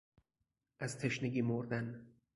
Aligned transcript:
از 0.79 0.95
تشنگی 0.99 1.41
مردن 1.41 2.07